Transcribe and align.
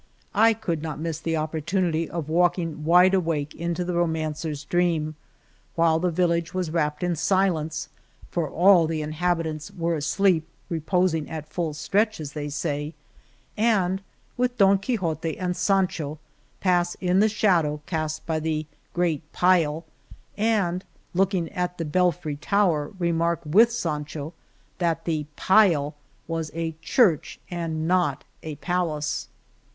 I 0.33 0.53
could 0.55 0.81
not 0.81 0.97
miss 0.99 1.19
the 1.19 1.37
opportunity 1.37 2.09
of 2.09 2.27
walking 2.27 2.83
wide 2.83 3.13
awake 3.13 3.53
into 3.53 3.85
the 3.85 3.93
romancer's 3.93 4.63
dream, 4.63 5.13
"while 5.75 5.99
the 5.99 6.09
village 6.09 6.55
was 6.55 6.71
wrapt 6.71 7.03
in 7.03 7.15
silence, 7.15 7.87
for 8.31 8.49
all 8.49 8.87
the 8.87 9.03
inhab 9.03 9.43
itants 9.43 9.69
were 9.77 9.93
asleep— 9.93 10.47
reposing 10.69 11.29
at 11.29 11.47
full 11.53 11.75
stretch— 11.75 12.19
as 12.19 12.33
they 12.33 12.49
say," 12.49 12.95
and 13.55 14.01
with 14.37 14.57
Don 14.57 14.79
Quixote 14.79 15.37
and 15.37 15.55
Sancho 15.55 16.17
pass 16.61 16.95
in 16.95 17.19
the 17.19 17.29
shadow 17.29 17.79
cast 17.85 18.25
by 18.25 18.39
the 18.39 18.65
great 18.95 19.21
pile" 19.33 19.85
and, 20.35 20.83
looking 21.13 21.47
at 21.51 21.77
the 21.77 21.85
belfry 21.85 22.37
tower, 22.37 22.91
re 22.97 23.11
mark 23.11 23.41
with 23.45 23.71
Sancho 23.71 24.33
that 24.79 25.05
the 25.05 25.27
pile 25.35 25.93
was 26.27 26.49
a 26.55 26.73
church 26.81 27.39
and 27.51 27.87
not 27.87 28.23
a 28.41 28.55
palace. 28.55 29.27